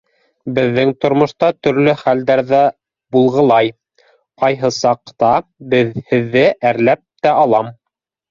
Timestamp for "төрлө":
1.65-1.93